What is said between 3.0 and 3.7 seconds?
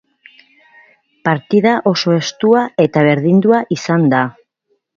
berdindua